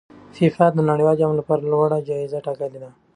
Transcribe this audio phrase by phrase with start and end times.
[0.35, 2.89] فیفا د نړیوال جام لپاره لوړه جایزه ټاکلې ده.